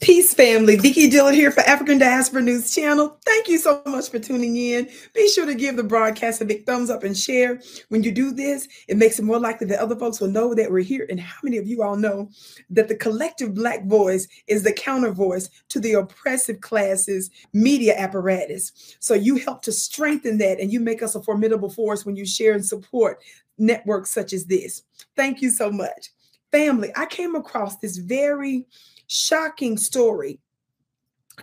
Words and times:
Peace, 0.00 0.32
family. 0.32 0.76
Vicki 0.76 1.10
Dillard 1.10 1.34
here 1.34 1.50
for 1.50 1.62
African 1.62 1.98
Diaspora 1.98 2.40
News 2.40 2.72
Channel. 2.72 3.18
Thank 3.26 3.48
you 3.48 3.58
so 3.58 3.82
much 3.84 4.10
for 4.10 4.20
tuning 4.20 4.54
in. 4.54 4.88
Be 5.12 5.28
sure 5.28 5.44
to 5.44 5.56
give 5.56 5.74
the 5.74 5.82
broadcast 5.82 6.40
a 6.40 6.44
big 6.44 6.64
thumbs 6.64 6.88
up 6.88 7.02
and 7.02 7.18
share. 7.18 7.60
When 7.88 8.04
you 8.04 8.12
do 8.12 8.30
this, 8.30 8.68
it 8.86 8.96
makes 8.96 9.18
it 9.18 9.24
more 9.24 9.40
likely 9.40 9.66
that 9.66 9.80
other 9.80 9.96
folks 9.96 10.20
will 10.20 10.30
know 10.30 10.54
that 10.54 10.70
we're 10.70 10.84
here. 10.84 11.04
And 11.10 11.18
how 11.18 11.38
many 11.42 11.56
of 11.56 11.66
you 11.66 11.82
all 11.82 11.96
know 11.96 12.30
that 12.70 12.86
the 12.86 12.94
collective 12.94 13.54
Black 13.54 13.86
voice 13.86 14.28
is 14.46 14.62
the 14.62 14.72
counter 14.72 15.10
voice 15.10 15.50
to 15.70 15.80
the 15.80 15.94
oppressive 15.94 16.60
classes 16.60 17.28
media 17.52 17.96
apparatus? 17.98 18.96
So 19.00 19.14
you 19.14 19.34
help 19.34 19.62
to 19.62 19.72
strengthen 19.72 20.38
that 20.38 20.60
and 20.60 20.72
you 20.72 20.78
make 20.78 21.02
us 21.02 21.16
a 21.16 21.22
formidable 21.24 21.70
force 21.70 22.06
when 22.06 22.14
you 22.14 22.24
share 22.24 22.52
and 22.52 22.64
support 22.64 23.18
networks 23.58 24.12
such 24.12 24.32
as 24.32 24.46
this. 24.46 24.84
Thank 25.16 25.42
you 25.42 25.50
so 25.50 25.72
much. 25.72 26.10
Family, 26.52 26.92
I 26.96 27.06
came 27.06 27.34
across 27.34 27.78
this 27.78 27.96
very 27.96 28.64
shocking 29.08 29.76
story 29.76 30.40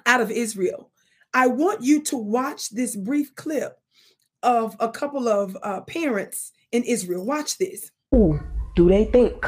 out 0.05 0.21
of 0.21 0.31
Israel. 0.31 0.91
I 1.33 1.47
want 1.47 1.81
you 1.81 2.01
to 2.03 2.17
watch 2.17 2.69
this 2.69 2.95
brief 2.95 3.35
clip 3.35 3.77
of 4.41 4.77
a 4.79 4.89
couple 4.89 5.27
of 5.27 5.57
uh, 5.61 5.81
parents 5.81 6.53
in 6.71 6.83
Israel. 6.83 7.25
Watch 7.25 7.57
this. 7.57 7.91
Ooh, 8.13 8.39
do 8.75 8.87
they 8.87 9.05
think 9.05 9.45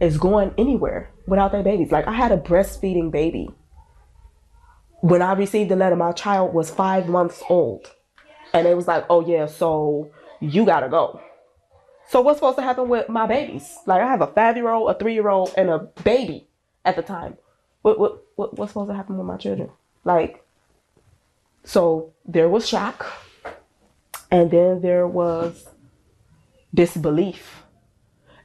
is 0.00 0.18
going 0.18 0.52
anywhere 0.58 1.10
without 1.26 1.52
their 1.52 1.62
babies? 1.62 1.92
Like 1.92 2.06
I 2.06 2.12
had 2.12 2.32
a 2.32 2.36
breastfeeding 2.36 3.10
baby. 3.10 3.48
When 5.00 5.22
I 5.22 5.32
received 5.32 5.70
the 5.70 5.76
letter, 5.76 5.96
my 5.96 6.12
child 6.12 6.52
was 6.52 6.70
five 6.70 7.08
months 7.08 7.42
old. 7.48 7.90
And 8.52 8.66
it 8.66 8.76
was 8.76 8.86
like, 8.86 9.06
oh 9.08 9.26
yeah, 9.26 9.46
so 9.46 10.10
you 10.40 10.66
gotta 10.66 10.88
go. 10.88 11.20
So 12.08 12.20
what's 12.20 12.38
supposed 12.38 12.58
to 12.58 12.62
happen 12.62 12.88
with 12.88 13.08
my 13.08 13.26
babies? 13.26 13.78
Like 13.86 14.02
I 14.02 14.08
have 14.08 14.20
a 14.20 14.26
five-year-old, 14.26 14.90
a 14.90 14.98
three-year-old, 14.98 15.54
and 15.56 15.70
a 15.70 15.78
baby 16.02 16.48
at 16.84 16.96
the 16.96 17.02
time 17.02 17.38
what 17.84 18.00
what, 18.00 18.22
what 18.36 18.58
what's 18.58 18.70
supposed 18.72 18.88
to 18.88 18.94
happen 18.94 19.18
with 19.18 19.26
my 19.26 19.36
children? 19.36 19.68
Like, 20.04 20.42
so 21.64 22.14
there 22.24 22.48
was 22.48 22.66
shock, 22.66 23.06
and 24.30 24.50
then 24.50 24.80
there 24.80 25.06
was 25.06 25.68
disbelief, 26.72 27.62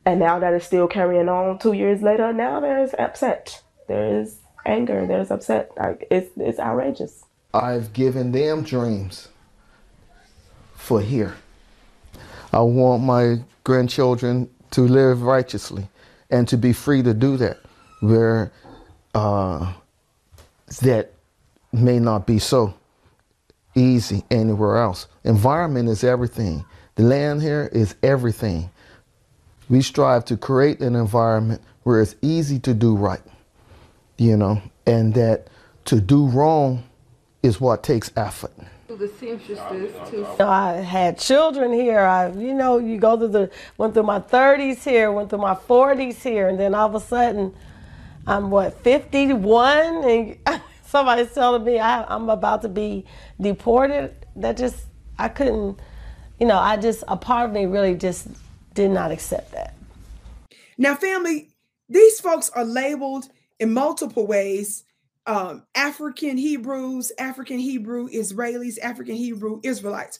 and 0.05 0.19
now 0.19 0.39
that 0.39 0.53
is 0.53 0.65
still 0.65 0.87
carrying 0.87 1.29
on 1.29 1.57
two 1.57 1.71
years 1.71 2.01
later. 2.01 2.33
Now 2.33 2.59
there's 2.59 2.93
upset, 2.99 3.63
there 3.87 4.19
is 4.19 4.39
anger, 4.65 5.07
there's 5.07 5.31
upset. 5.31 5.71
Like 5.77 6.05
it's 6.11 6.31
it's 6.35 6.59
outrageous. 6.59 7.23
I've 7.53 7.93
given 7.93 8.33
them 8.33 8.63
dreams 8.63 9.29
for 10.75 10.99
here. 10.99 11.35
I 12.51 12.59
want 12.59 13.03
my 13.03 13.37
grandchildren 13.63 14.49
to 14.71 14.81
live 14.81 15.21
righteously 15.21 15.87
and 16.29 16.45
to 16.49 16.57
be 16.57 16.73
free 16.73 17.03
to 17.03 17.13
do 17.13 17.37
that. 17.37 17.59
Where 18.01 18.51
uh, 19.15 19.73
that 20.81 21.11
may 21.71 21.99
not 21.99 22.25
be 22.25 22.39
so 22.39 22.73
easy 23.75 24.23
anywhere 24.31 24.77
else. 24.77 25.07
Environment 25.23 25.89
is 25.89 26.03
everything. 26.03 26.65
The 26.95 27.03
land 27.03 27.41
here 27.41 27.69
is 27.71 27.95
everything. 28.03 28.69
We 29.69 29.81
strive 29.81 30.25
to 30.25 30.37
create 30.37 30.79
an 30.81 30.95
environment 30.95 31.61
where 31.83 32.01
it's 32.01 32.15
easy 32.21 32.59
to 32.59 32.73
do 32.73 32.95
right, 32.95 33.21
you 34.17 34.35
know, 34.35 34.61
and 34.85 35.13
that 35.13 35.47
to 35.85 36.01
do 36.01 36.27
wrong 36.27 36.83
is 37.43 37.61
what 37.61 37.83
takes 37.83 38.11
effort. 38.15 38.51
The 38.87 39.07
seamstresses 39.07 39.93
too. 40.09 40.25
I 40.39 40.73
had 40.73 41.17
children 41.17 41.71
here. 41.71 41.99
I, 41.99 42.31
you 42.31 42.53
know, 42.53 42.79
you 42.79 42.97
go 42.97 43.17
through 43.17 43.29
the 43.29 43.51
went 43.77 43.93
through 43.93 44.03
my 44.03 44.19
30s 44.19 44.83
here, 44.83 45.11
went 45.11 45.29
through 45.29 45.39
my 45.39 45.53
40s 45.53 46.21
here, 46.21 46.49
and 46.49 46.59
then 46.59 46.75
all 46.75 46.87
of 46.87 46.95
a 46.95 46.99
sudden 46.99 47.53
I'm 48.29 48.51
what 48.51 48.83
51, 48.83 50.03
and 50.03 50.37
somebody's 50.85 51.33
telling 51.33 51.63
me 51.63 51.79
I, 51.79 52.03
I'm 52.03 52.29
about 52.29 52.61
to 52.61 52.69
be 52.69 53.05
deported. 53.41 54.13
That 54.35 54.55
just 54.55 54.85
I 55.17 55.29
couldn't, 55.29 55.79
you 56.39 56.45
know, 56.45 56.59
I 56.59 56.77
just 56.77 57.03
a 57.07 57.17
part 57.17 57.49
of 57.49 57.55
me 57.55 57.65
really 57.65 57.95
just 57.95 58.27
did 58.75 58.91
not 58.91 59.11
accept 59.11 59.51
that. 59.53 59.73
Now, 60.77 60.93
family, 60.93 61.49
these 61.89 62.19
folks 62.19 62.51
are 62.51 62.63
labeled 62.63 63.25
in 63.59 63.73
multiple 63.73 64.27
ways. 64.27 64.83
Um, 65.25 65.63
African 65.73 66.37
Hebrews, 66.37 67.11
African 67.17 67.57
Hebrew 67.57 68.09
Israelis, 68.09 68.77
African 68.79 69.15
Hebrew 69.15 69.59
Israelites. 69.63 70.19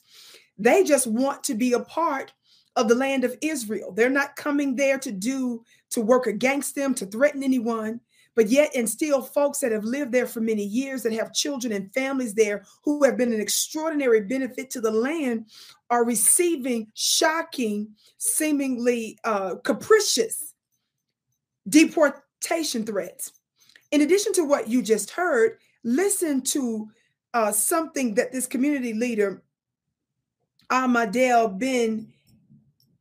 They 0.58 0.84
just 0.84 1.06
want 1.06 1.44
to 1.44 1.54
be 1.54 1.74
a 1.74 1.80
part 1.80 2.34
of 2.76 2.88
the 2.88 2.96
land 2.96 3.24
of 3.24 3.38
Israel. 3.42 3.92
They're 3.92 4.10
not 4.10 4.36
coming 4.36 4.76
there 4.76 5.00
to 5.00 5.12
do 5.12 5.64
to 5.92 6.02
work 6.02 6.28
against 6.28 6.76
them, 6.76 6.94
to 6.96 7.06
threaten 7.06 7.44
anyone, 7.44 8.00
but 8.36 8.48
yet 8.48 8.72
and 8.76 8.90
still 8.90 9.22
folks 9.22 9.60
that 9.60 9.72
have 9.72 9.84
lived 9.84 10.12
there 10.12 10.28
for 10.28 10.40
many 10.40 10.64
years 10.64 11.04
that 11.04 11.14
have 11.14 11.34
children 11.34 11.74
and 11.74 11.94
families 11.94 12.34
there 12.34 12.64
who 12.84 13.04
have 13.04 13.18
been 13.18 13.34
an 13.34 13.42
extraordinary 13.42 14.22
benefit 14.22 14.70
to 14.70 14.82
the 14.82 14.92
land 14.92 15.46
are 15.90 16.06
receiving 16.06 16.88
shocking, 16.94 17.90
seemingly 18.18 19.18
uh, 19.24 19.56
capricious 19.64 20.54
deportation 21.68 22.86
threats. 22.86 23.34
In 23.92 24.02
addition 24.02 24.34
to 24.34 24.44
what 24.44 24.68
you 24.68 24.82
just 24.82 25.12
heard, 25.12 25.58
listen 25.84 26.42
to 26.42 26.90
uh, 27.34 27.52
something 27.52 28.14
that 28.16 28.32
this 28.32 28.48
community 28.48 28.94
leader, 28.94 29.44
Ahmadiel 30.70 31.58
Ben 31.58 32.14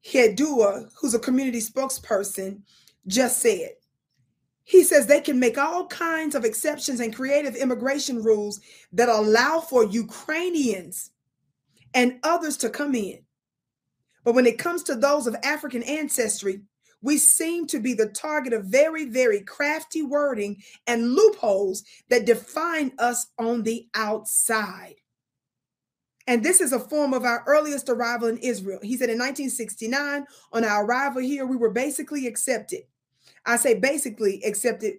Yehuda, 0.04 0.90
who's 1.00 1.14
a 1.14 1.18
community 1.18 1.60
spokesperson, 1.60 2.62
just 3.06 3.40
said. 3.40 3.70
He 4.64 4.82
says 4.84 5.06
they 5.06 5.20
can 5.20 5.40
make 5.40 5.56
all 5.56 5.86
kinds 5.86 6.34
of 6.34 6.44
exceptions 6.44 7.00
and 7.00 7.14
creative 7.14 7.56
immigration 7.56 8.22
rules 8.22 8.60
that 8.92 9.08
allow 9.08 9.60
for 9.60 9.84
Ukrainians 9.84 11.10
and 11.94 12.18
others 12.22 12.58
to 12.58 12.68
come 12.68 12.94
in. 12.94 13.20
But 14.24 14.34
when 14.34 14.46
it 14.46 14.58
comes 14.58 14.82
to 14.84 14.94
those 14.94 15.26
of 15.26 15.36
African 15.42 15.82
ancestry, 15.82 16.60
we 17.00 17.16
seem 17.16 17.66
to 17.68 17.80
be 17.80 17.94
the 17.94 18.08
target 18.08 18.52
of 18.52 18.66
very, 18.66 19.06
very 19.06 19.40
crafty 19.40 20.02
wording 20.02 20.62
and 20.86 21.14
loopholes 21.14 21.84
that 22.10 22.26
define 22.26 22.92
us 22.98 23.28
on 23.38 23.62
the 23.62 23.88
outside. 23.94 24.96
And 26.28 26.44
this 26.44 26.60
is 26.60 26.74
a 26.74 26.78
form 26.78 27.14
of 27.14 27.24
our 27.24 27.42
earliest 27.46 27.88
arrival 27.88 28.28
in 28.28 28.36
Israel. 28.36 28.80
He 28.82 28.98
said 28.98 29.08
in 29.08 29.16
1969, 29.16 30.26
on 30.52 30.64
our 30.64 30.84
arrival 30.84 31.22
here, 31.22 31.46
we 31.46 31.56
were 31.56 31.70
basically 31.70 32.26
accepted. 32.26 32.82
I 33.46 33.56
say 33.56 33.72
basically 33.72 34.42
accepted 34.44 34.96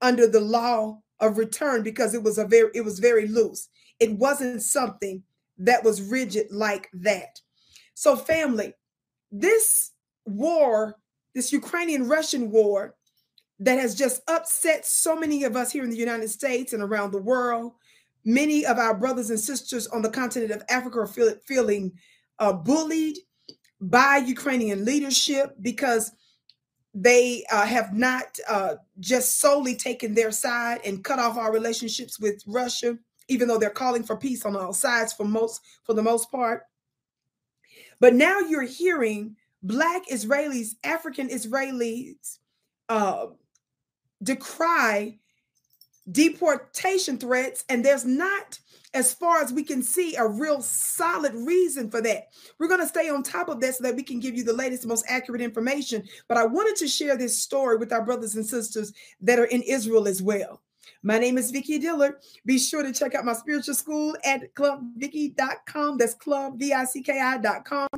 under 0.00 0.26
the 0.26 0.40
law 0.40 1.02
of 1.20 1.36
return 1.36 1.82
because 1.82 2.14
it 2.14 2.22
was 2.22 2.38
a 2.38 2.46
very 2.46 2.70
it 2.74 2.80
was 2.80 2.98
very 2.98 3.28
loose. 3.28 3.68
It 4.00 4.12
wasn't 4.12 4.62
something 4.62 5.22
that 5.58 5.84
was 5.84 6.00
rigid 6.00 6.46
like 6.50 6.88
that. 6.94 7.42
So 7.92 8.16
family, 8.16 8.72
this 9.30 9.90
war, 10.24 10.96
this 11.34 11.52
Ukrainian 11.52 12.08
Russian 12.08 12.50
war 12.50 12.94
that 13.60 13.78
has 13.78 13.94
just 13.94 14.22
upset 14.28 14.86
so 14.86 15.14
many 15.14 15.44
of 15.44 15.56
us 15.56 15.72
here 15.72 15.84
in 15.84 15.90
the 15.90 15.96
United 15.96 16.30
States 16.30 16.72
and 16.72 16.82
around 16.82 17.10
the 17.10 17.20
world 17.20 17.72
Many 18.28 18.66
of 18.66 18.76
our 18.76 18.92
brothers 18.92 19.30
and 19.30 19.40
sisters 19.40 19.86
on 19.86 20.02
the 20.02 20.10
continent 20.10 20.50
of 20.50 20.62
Africa 20.68 20.98
are 20.98 21.06
feel, 21.06 21.34
feeling 21.46 21.92
uh, 22.38 22.52
bullied 22.52 23.16
by 23.80 24.18
Ukrainian 24.18 24.84
leadership 24.84 25.56
because 25.62 26.12
they 26.92 27.46
uh, 27.50 27.64
have 27.64 27.94
not 27.94 28.38
uh, 28.46 28.74
just 29.00 29.40
solely 29.40 29.74
taken 29.74 30.14
their 30.14 30.30
side 30.30 30.82
and 30.84 31.02
cut 31.02 31.18
off 31.18 31.38
our 31.38 31.50
relationships 31.50 32.20
with 32.20 32.42
Russia, 32.46 32.98
even 33.28 33.48
though 33.48 33.56
they're 33.56 33.70
calling 33.70 34.02
for 34.02 34.14
peace 34.14 34.44
on 34.44 34.54
all 34.54 34.74
sides 34.74 35.14
for 35.14 35.24
most 35.24 35.62
for 35.84 35.94
the 35.94 36.02
most 36.02 36.30
part. 36.30 36.64
But 37.98 38.12
now 38.12 38.40
you're 38.40 38.60
hearing 38.60 39.36
Black 39.62 40.06
Israelis, 40.08 40.74
African 40.84 41.30
Israelis, 41.30 42.40
uh, 42.90 43.28
decry 44.22 45.18
deportation 46.10 47.18
threats, 47.18 47.64
and 47.68 47.84
there's 47.84 48.04
not, 48.04 48.58
as 48.94 49.12
far 49.12 49.42
as 49.42 49.52
we 49.52 49.62
can 49.62 49.82
see, 49.82 50.16
a 50.16 50.26
real 50.26 50.62
solid 50.62 51.34
reason 51.34 51.90
for 51.90 52.00
that. 52.02 52.28
We're 52.58 52.68
going 52.68 52.80
to 52.80 52.86
stay 52.86 53.08
on 53.08 53.22
top 53.22 53.48
of 53.48 53.60
that 53.60 53.74
so 53.74 53.84
that 53.84 53.96
we 53.96 54.02
can 54.02 54.20
give 54.20 54.34
you 54.34 54.44
the 54.44 54.52
latest, 54.52 54.86
most 54.86 55.04
accurate 55.08 55.42
information. 55.42 56.04
But 56.28 56.38
I 56.38 56.46
wanted 56.46 56.76
to 56.76 56.88
share 56.88 57.16
this 57.16 57.38
story 57.38 57.76
with 57.76 57.92
our 57.92 58.04
brothers 58.04 58.34
and 58.34 58.46
sisters 58.46 58.92
that 59.20 59.38
are 59.38 59.44
in 59.44 59.62
Israel 59.62 60.08
as 60.08 60.22
well. 60.22 60.62
My 61.02 61.18
name 61.18 61.38
is 61.38 61.50
Vicki 61.50 61.78
Dillard. 61.78 62.14
Be 62.44 62.58
sure 62.58 62.82
to 62.82 62.92
check 62.92 63.14
out 63.14 63.24
my 63.24 63.34
spiritual 63.34 63.74
school 63.74 64.16
at 64.24 64.52
clubvicki.com. 64.54 65.98
That's 65.98 66.14
club, 66.14 66.58
V-I-C-K-I.com. 66.58 67.88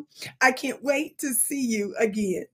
I 0.41 0.53
can't 0.53 0.83
wait 0.83 1.19
to 1.19 1.33
see 1.33 1.65
you 1.65 1.95
again. 1.99 2.45